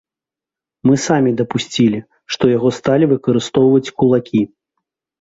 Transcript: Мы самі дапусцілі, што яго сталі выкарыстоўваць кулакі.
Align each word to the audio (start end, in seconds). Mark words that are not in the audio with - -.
Мы 0.89 0.93
самі 1.07 1.33
дапусцілі, 1.43 1.99
што 2.37 2.43
яго 2.57 2.75
сталі 2.81 3.13
выкарыстоўваць 3.15 3.89
кулакі. 3.97 4.47